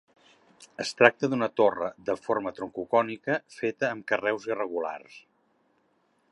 Es 0.83 0.93
tracta 1.01 1.27
d'una 1.33 1.49
torre 1.61 1.89
de 2.07 2.15
forma 2.21 2.53
troncocònica 2.61 3.37
feta 3.59 3.91
amb 3.93 4.09
carreus 4.13 4.51
irregulars. 4.53 5.23